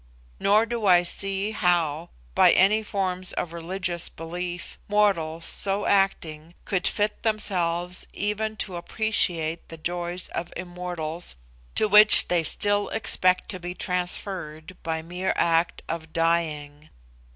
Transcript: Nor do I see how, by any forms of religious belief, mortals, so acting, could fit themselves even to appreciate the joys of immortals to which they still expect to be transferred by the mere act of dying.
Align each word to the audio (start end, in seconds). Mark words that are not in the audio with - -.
Nor 0.39 0.65
do 0.65 0.87
I 0.87 1.03
see 1.03 1.51
how, 1.51 2.09
by 2.33 2.53
any 2.53 2.81
forms 2.81 3.33
of 3.33 3.53
religious 3.53 4.09
belief, 4.09 4.79
mortals, 4.87 5.45
so 5.45 5.85
acting, 5.85 6.55
could 6.65 6.87
fit 6.87 7.21
themselves 7.21 8.07
even 8.11 8.57
to 8.65 8.77
appreciate 8.77 9.69
the 9.69 9.77
joys 9.77 10.27
of 10.29 10.51
immortals 10.57 11.35
to 11.75 11.87
which 11.87 12.29
they 12.29 12.41
still 12.41 12.89
expect 12.89 13.47
to 13.49 13.59
be 13.59 13.75
transferred 13.75 14.75
by 14.81 15.03
the 15.03 15.07
mere 15.07 15.33
act 15.35 15.83
of 15.87 16.11
dying. 16.11 16.89